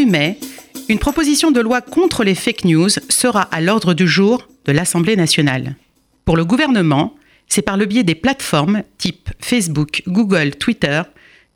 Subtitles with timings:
[0.00, 0.38] mai,
[0.88, 5.16] une proposition de loi contre les fake news sera à l'ordre du jour de l'Assemblée
[5.16, 5.76] nationale.
[6.24, 7.14] Pour le gouvernement,
[7.48, 11.02] c'est par le biais des plateformes type Facebook, Google, Twitter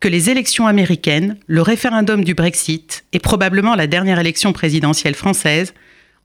[0.00, 5.72] que les élections américaines, le référendum du Brexit et probablement la dernière élection présidentielle française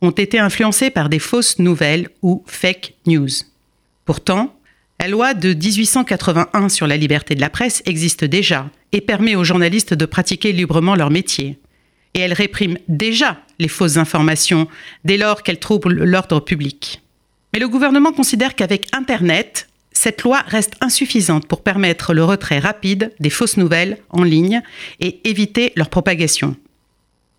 [0.01, 3.29] ont été influencées par des fausses nouvelles ou fake news.
[4.05, 4.55] Pourtant,
[4.99, 9.43] la loi de 1881 sur la liberté de la presse existe déjà et permet aux
[9.43, 11.57] journalistes de pratiquer librement leur métier.
[12.13, 14.67] Et elle réprime déjà les fausses informations
[15.05, 17.01] dès lors qu'elles troublent l'ordre public.
[17.53, 23.11] Mais le gouvernement considère qu'avec Internet, cette loi reste insuffisante pour permettre le retrait rapide
[23.19, 24.61] des fausses nouvelles en ligne
[24.99, 26.55] et éviter leur propagation.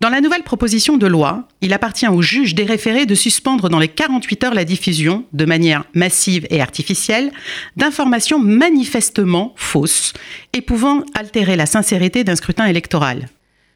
[0.03, 3.79] Dans la nouvelle proposition de loi, il appartient au juge des référés de suspendre dans
[3.79, 7.31] les 48 heures la diffusion, de manière massive et artificielle,
[7.77, 10.11] d'informations manifestement fausses
[10.51, 13.29] et pouvant altérer la sincérité d'un scrutin électoral.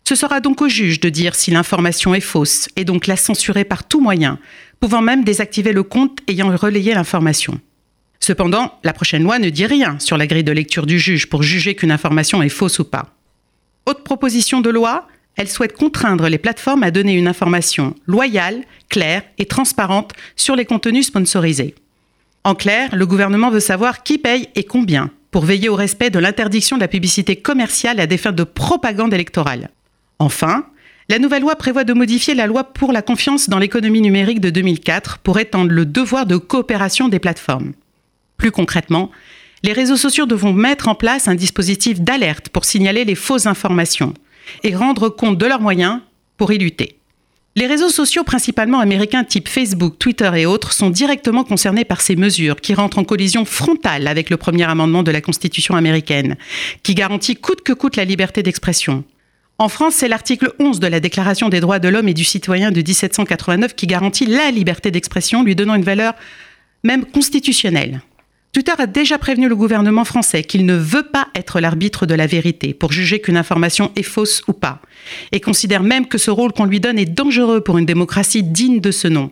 [0.08, 3.66] Ce sera donc au juge de dire si l'information est fausse et donc la censurer
[3.66, 4.40] par tout moyen,
[4.80, 7.60] pouvant même désactiver le compte ayant relayé l'information.
[8.22, 11.44] Cependant, la prochaine loi ne dit rien sur la grille de lecture du juge pour
[11.44, 13.18] juger qu'une information est fausse ou pas.
[13.86, 19.24] Autre proposition de loi, elle souhaite contraindre les plateformes à donner une information loyale, claire
[19.38, 21.76] et transparente sur les contenus sponsorisés.
[22.46, 26.20] En clair, le gouvernement veut savoir qui paye et combien pour veiller au respect de
[26.20, 29.70] l'interdiction de la publicité commerciale à des fins de propagande électorale.
[30.20, 30.66] Enfin,
[31.10, 34.50] la nouvelle loi prévoit de modifier la loi pour la confiance dans l'économie numérique de
[34.50, 37.74] 2004 pour étendre le devoir de coopération des plateformes.
[38.38, 39.12] Plus concrètement,
[39.64, 44.14] les réseaux sociaux devront mettre en place un dispositif d'alerte pour signaler les fausses informations
[44.64, 46.00] et rendre compte de leurs moyens
[46.38, 46.98] pour y lutter.
[47.56, 52.16] Les réseaux sociaux principalement américains type Facebook, Twitter et autres sont directement concernés par ces
[52.16, 56.38] mesures qui rentrent en collision frontale avec le premier amendement de la Constitution américaine,
[56.84, 59.04] qui garantit coûte que coûte la liberté d'expression.
[59.60, 62.70] En France, c'est l'article 11 de la Déclaration des droits de l'homme et du citoyen
[62.70, 66.14] de 1789 qui garantit la liberté d'expression, lui donnant une valeur
[66.84, 68.02] même constitutionnelle.
[68.54, 72.28] Twitter a déjà prévenu le gouvernement français qu'il ne veut pas être l'arbitre de la
[72.28, 74.80] vérité pour juger qu'une information est fausse ou pas,
[75.32, 78.80] et considère même que ce rôle qu'on lui donne est dangereux pour une démocratie digne
[78.80, 79.32] de ce nom.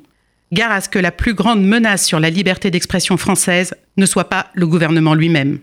[0.52, 4.30] Gare à ce que la plus grande menace sur la liberté d'expression française ne soit
[4.30, 5.60] pas le gouvernement lui-même.